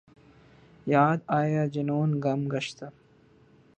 [0.87, 2.87] یاد آیا جنون گم گشتہ